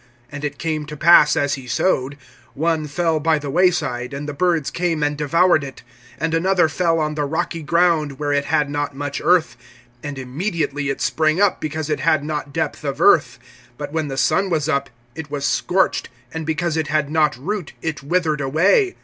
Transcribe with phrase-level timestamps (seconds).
[0.33, 2.17] (4)And it came to pass, as he sowed,
[2.55, 5.83] one fell by the way side, and the birds came and devoured it.
[6.19, 9.55] (5)And another fell on the rocky ground, where it had not much earth;
[10.01, 13.37] and immediately it sprang up, because it had not depth of earth.
[13.77, 17.73] (6)But when the sun was up, it was scorched; and because it had not root,
[17.83, 18.95] it withered away.